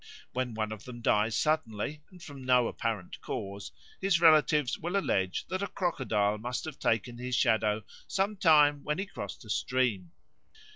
[0.33, 5.45] When one of them dies suddenly and from no apparent cause, his relatives will allege
[5.49, 10.09] that a crocodile must have taken his shadow some time when he crossed a stream.